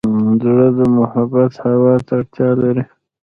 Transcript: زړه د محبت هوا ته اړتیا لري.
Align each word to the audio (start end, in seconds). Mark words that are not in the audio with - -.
زړه 0.41 0.67
د 0.77 0.79
محبت 0.97 1.51
هوا 1.65 1.95
ته 2.07 2.13
اړتیا 2.21 2.49
لري. 2.61 2.83